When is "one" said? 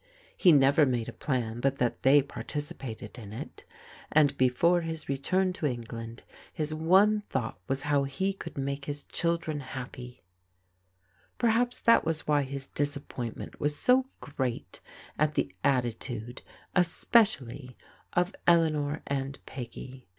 6.73-7.21